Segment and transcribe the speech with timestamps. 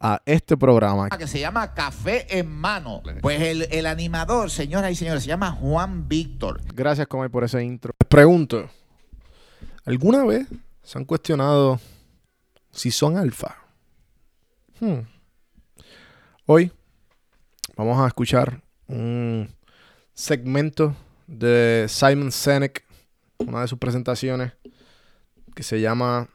[0.00, 1.08] a este programa.
[1.10, 3.02] Que se llama Café en Mano.
[3.20, 6.60] Pues el, el animador, señoras y señores, se llama Juan Víctor.
[6.74, 7.94] Gracias, Comay, por ese intro.
[7.98, 8.68] Les pregunto,
[9.84, 10.46] ¿alguna vez
[10.82, 11.80] se han cuestionado
[12.70, 13.56] si son alfa?
[14.80, 15.00] Hmm.
[16.46, 16.72] Hoy
[17.76, 19.52] vamos a escuchar un
[20.14, 20.94] segmento
[21.26, 22.84] de Simon Sinek,
[23.38, 24.52] una de sus presentaciones,
[25.54, 26.28] que se llama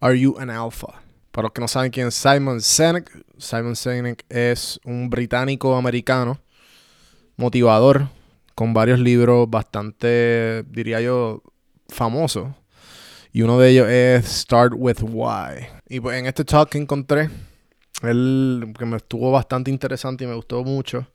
[0.00, 1.02] Are You an Alpha?
[1.32, 6.38] Para los que no saben quién es Simon Sinek, Simon Sinek es un británico americano,
[7.36, 8.08] motivador,
[8.54, 11.42] con varios libros bastante, diría yo,
[11.88, 12.48] famosos.
[13.32, 15.66] Y uno de ellos es Start with Why.
[15.88, 17.30] Y pues en este talk que encontré,
[18.02, 21.06] él que me estuvo bastante interesante y me gustó mucho,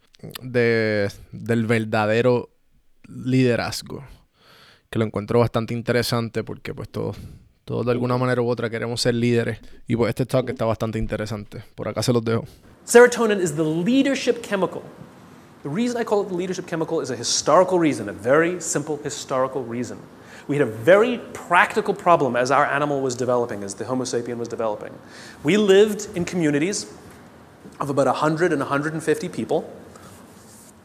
[0.42, 2.50] de, del verdadero
[3.08, 4.04] liderazgo.
[4.90, 7.18] Que lo encuentro bastante interesante porque pues todos,
[7.68, 9.60] todos de alguna manera u otra queremos ser líderes.
[9.88, 11.66] Y pues este talk está bastante interesante.
[11.76, 12.46] Por acá se los dejo.
[12.86, 14.82] Serotonin is the leadership chemical.
[15.64, 18.98] The reason I call it the leadership chemical is a historical reason, a very simple
[19.04, 19.98] historical reason.
[20.48, 24.38] We had a very practical problem as our animal was developing, as the Homo sapien
[24.38, 24.94] was developing.
[25.44, 26.86] We lived in communities
[27.82, 29.70] of about 100 and 150 people.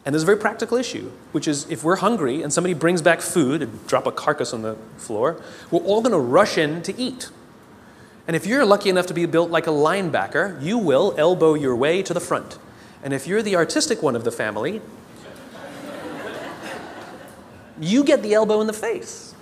[0.05, 3.21] And there's a very practical issue, which is if we're hungry and somebody brings back
[3.21, 5.41] food and drop a carcass on the floor,
[5.71, 7.31] we're all going to rush in to eat.
[8.27, 11.77] And if you're lucky enough to be built like a linebacker, you will elbow your
[11.77, 12.59] way to the front.
[13.03, 14.81] And if you're the artistic one of the family,
[17.81, 19.35] you get the elbow in the face.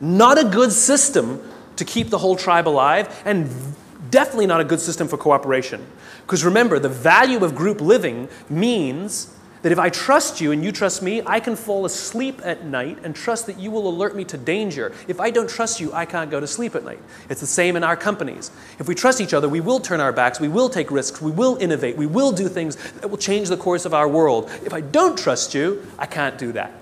[0.00, 1.42] Not a good system
[1.76, 3.48] to keep the whole tribe alive, and
[4.10, 5.84] definitely not a good system for cooperation.
[6.22, 10.72] Because remember, the value of group living means that if I trust you and you
[10.72, 14.24] trust me, I can fall asleep at night and trust that you will alert me
[14.24, 14.92] to danger.
[15.06, 17.00] If I don't trust you, I can't go to sleep at night.
[17.28, 18.50] It's the same in our companies.
[18.78, 21.30] If we trust each other, we will turn our backs, we will take risks, we
[21.30, 24.50] will innovate, we will do things that will change the course of our world.
[24.64, 26.72] If I don't trust you, I can't do that.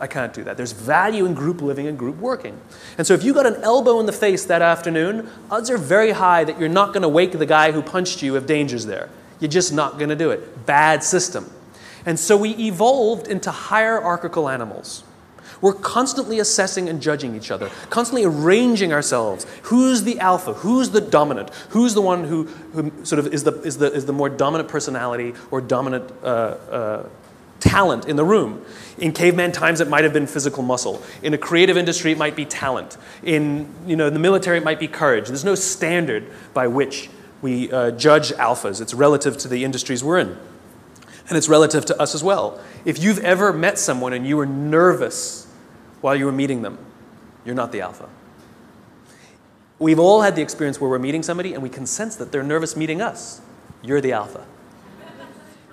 [0.00, 0.56] I can't do that.
[0.56, 2.58] There's value in group living and group working.
[2.96, 6.12] And so if you got an elbow in the face that afternoon, odds are very
[6.12, 9.10] high that you're not going to wake the guy who punched you if danger's there.
[9.40, 10.64] You're just not going to do it.
[10.64, 11.50] Bad system.
[12.06, 15.04] And so we evolved into hierarchical animals.
[15.60, 19.46] We're constantly assessing and judging each other, constantly arranging ourselves.
[19.64, 20.54] Who's the alpha?
[20.54, 21.50] Who's the dominant?
[21.70, 24.70] Who's the one who, who sort of is the, is, the, is the more dominant
[24.70, 27.08] personality or dominant uh, uh,
[27.58, 28.64] talent in the room?
[28.96, 31.02] In caveman times, it might have been physical muscle.
[31.22, 32.96] In a creative industry, it might be talent.
[33.22, 35.28] In you know, the military, it might be courage.
[35.28, 37.10] There's no standard by which
[37.42, 40.38] we uh, judge alphas, it's relative to the industries we're in.
[41.30, 42.60] And it's relative to us as well.
[42.84, 45.46] If you've ever met someone and you were nervous
[46.02, 46.76] while you were meeting them,
[47.44, 48.08] you're not the alpha.
[49.78, 52.42] We've all had the experience where we're meeting somebody and we can sense that they're
[52.42, 53.40] nervous meeting us.
[53.82, 54.44] You're the alpha.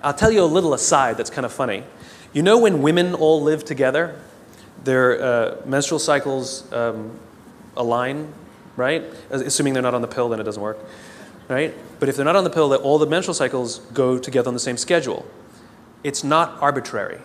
[0.02, 1.82] I'll tell you a little aside that's kind of funny.
[2.32, 4.18] You know when women all live together,
[4.84, 7.18] their uh, menstrual cycles um,
[7.76, 8.32] align,
[8.76, 9.02] right?
[9.30, 10.78] Assuming they're not on the pill, then it doesn't work,
[11.48, 11.74] right?
[11.98, 14.60] But if they're not on the pill, all the menstrual cycles go together on the
[14.60, 15.26] same schedule.
[16.04, 17.20] It's not arbitrary.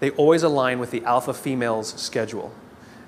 [0.00, 2.52] They always align with the alpha female's schedule.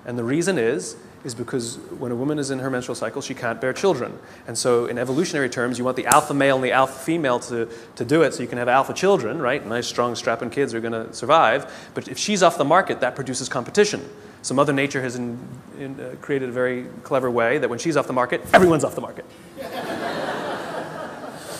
[0.05, 3.34] And the reason is is because when a woman is in her menstrual cycle, she
[3.34, 4.19] can't bear children.
[4.46, 7.69] And so, in evolutionary terms, you want the alpha male and the alpha female to,
[7.96, 9.64] to do it so you can have alpha children, right?
[9.67, 11.90] Nice, strong, strapping kids are going to survive.
[11.94, 14.08] But if she's off the market, that produces competition.
[14.43, 15.38] So, Mother Nature has in,
[15.78, 18.94] in, uh, created a very clever way that when she's off the market, everyone's off
[18.94, 19.26] the market.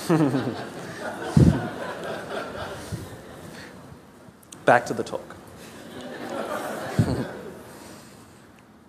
[4.71, 5.35] Back to the talk.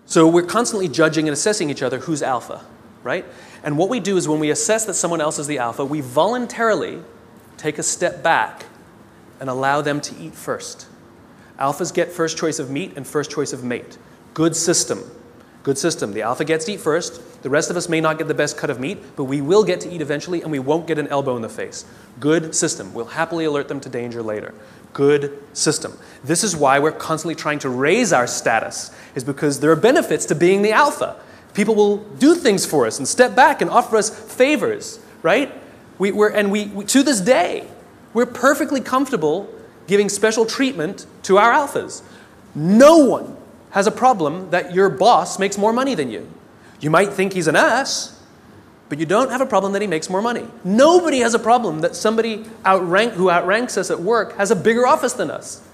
[0.06, 2.64] So we're constantly judging and assessing each other who's alpha,
[3.02, 3.26] right?
[3.64, 6.02] And what we do is when we assess that someone else is the alpha, we
[6.02, 7.02] voluntarily
[7.58, 8.66] take a step back
[9.40, 10.86] and allow them to eat first.
[11.58, 13.98] Alphas get first choice of meat and first choice of mate.
[14.36, 15.00] Good system.
[15.64, 16.14] Good system.
[16.14, 17.42] The alpha gets to eat first.
[17.42, 19.64] The rest of us may not get the best cut of meat, but we will
[19.64, 21.86] get to eat eventually and we won't get an elbow in the face.
[22.20, 22.94] Good system.
[22.94, 24.54] We'll happily alert them to danger later
[24.94, 25.98] good system.
[26.24, 30.26] This is why we're constantly trying to raise our status, is because there are benefits
[30.28, 31.20] to being the alpha.
[31.54, 35.52] People will do things for us and step back and offer us favors, right?
[35.98, 37.68] We, are and we, we, to this day,
[38.14, 39.54] we're perfectly comfortable
[39.88, 42.02] giving special treatment to our alphas.
[42.56, 43.36] No one
[43.72, 46.30] has a problem that your boss makes more money than you.
[46.80, 48.21] You might think he's an ass,
[48.92, 50.46] but you don't have a problem that he makes more money.
[50.66, 54.86] Nobody has a problem that somebody outrank, who outranks us at work has a bigger
[54.86, 55.66] office than us.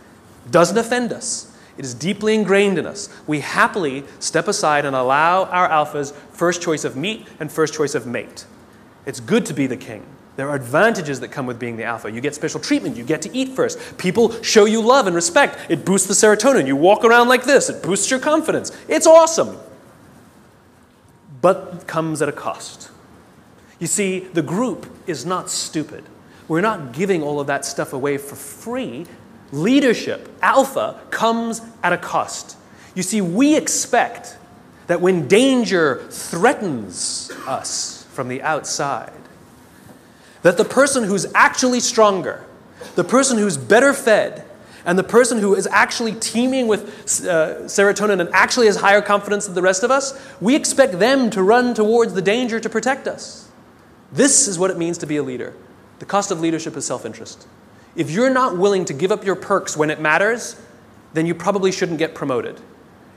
[0.51, 1.51] Doesn't offend us.
[1.79, 3.09] It is deeply ingrained in us.
[3.25, 7.95] We happily step aside and allow our alphas first choice of meat and first choice
[7.95, 8.45] of mate.
[9.07, 10.05] It's good to be the king.
[10.35, 12.11] There are advantages that come with being the alpha.
[12.11, 12.97] You get special treatment.
[12.97, 13.97] You get to eat first.
[13.97, 15.71] People show you love and respect.
[15.71, 16.67] It boosts the serotonin.
[16.67, 17.67] You walk around like this.
[17.67, 18.71] It boosts your confidence.
[18.87, 19.57] It's awesome.
[21.41, 22.91] But comes at a cost.
[23.79, 26.03] You see, the group is not stupid.
[26.47, 29.05] We're not giving all of that stuff away for free.
[29.51, 32.57] Leadership, alpha, comes at a cost.
[32.95, 34.37] You see, we expect
[34.87, 39.11] that when danger threatens us from the outside,
[40.41, 42.45] that the person who's actually stronger,
[42.95, 44.43] the person who's better fed,
[44.85, 46.87] and the person who is actually teeming with
[47.27, 51.29] uh, serotonin and actually has higher confidence than the rest of us, we expect them
[51.29, 53.46] to run towards the danger to protect us.
[54.11, 55.53] This is what it means to be a leader.
[55.99, 57.47] The cost of leadership is self interest.
[57.95, 60.59] If you're not willing to give up your perks when it matters,
[61.13, 62.61] then you probably shouldn't get promoted.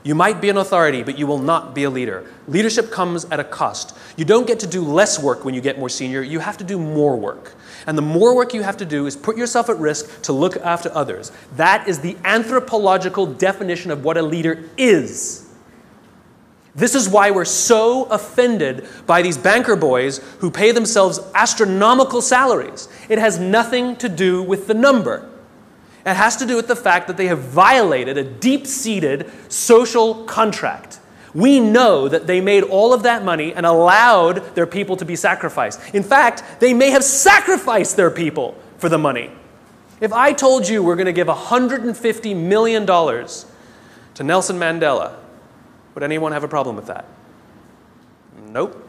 [0.03, 2.25] You might be an authority, but you will not be a leader.
[2.47, 3.95] Leadership comes at a cost.
[4.17, 6.63] You don't get to do less work when you get more senior, you have to
[6.63, 7.53] do more work.
[7.85, 10.57] And the more work you have to do is put yourself at risk to look
[10.57, 11.31] after others.
[11.55, 15.40] That is the anthropological definition of what a leader is.
[16.73, 22.87] This is why we're so offended by these banker boys who pay themselves astronomical salaries.
[23.09, 25.29] It has nothing to do with the number.
[26.05, 30.23] It has to do with the fact that they have violated a deep seated social
[30.25, 30.99] contract.
[31.33, 35.15] We know that they made all of that money and allowed their people to be
[35.15, 35.79] sacrificed.
[35.93, 39.31] In fact, they may have sacrificed their people for the money.
[39.99, 45.15] If I told you we're going to give $150 million to Nelson Mandela,
[45.93, 47.05] would anyone have a problem with that?
[48.47, 48.87] Nope.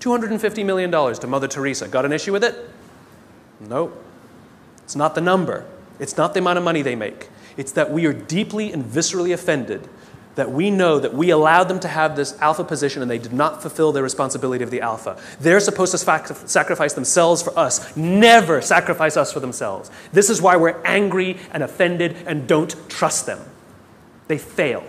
[0.00, 1.88] $250 million to Mother Teresa.
[1.88, 2.70] Got an issue with it?
[3.60, 4.04] Nope.
[4.84, 5.64] It's not the number,
[5.98, 7.28] it's not the amount of money they make.
[7.56, 9.88] It's that we are deeply and viscerally offended
[10.34, 13.32] that we know that we allowed them to have this alpha position and they did
[13.32, 15.20] not fulfill their responsibility of the alpha.
[15.40, 19.90] They're supposed to sacrifice themselves for us, never sacrifice us for themselves.
[20.12, 23.40] This is why we're angry and offended and don't trust them.
[24.28, 24.84] They fail.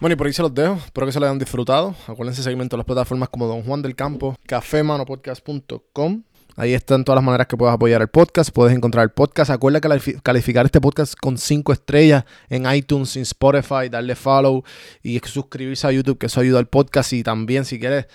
[0.00, 0.76] Bueno, y por ahí se los dejo.
[0.76, 1.94] Espero que se lo hayan disfrutado.
[2.06, 6.22] Acuérdense seguimiento en las plataformas como Don Juan del Campo, cafemanopodcast.com.
[6.56, 8.50] Ahí están todas las maneras que puedes apoyar el podcast.
[8.50, 9.50] Puedes encontrar el podcast.
[9.50, 9.88] Acuérdate
[10.22, 14.64] calificar este podcast con 5 estrellas en iTunes, en Spotify, darle follow
[15.02, 17.12] y suscribirse a YouTube, que eso ayuda al podcast.
[17.12, 18.06] Y también, si quieres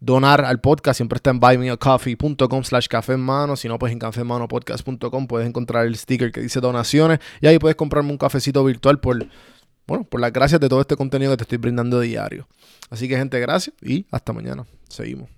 [0.00, 3.54] donar al podcast, siempre está en buymeacoffee.com slash café en mano.
[3.54, 7.20] Si no, pues en cafemanopodcast.com puedes encontrar el sticker que dice donaciones.
[7.40, 9.24] Y ahí puedes comprarme un cafecito virtual por
[9.88, 12.46] bueno, por las gracias de todo este contenido que te estoy brindando diario.
[12.90, 14.66] Así que gente, gracias y hasta mañana.
[14.88, 15.37] Seguimos.